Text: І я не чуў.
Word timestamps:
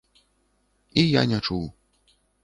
І 1.01 1.03
я 1.05 1.21
не 1.33 1.39
чуў. 1.45 1.65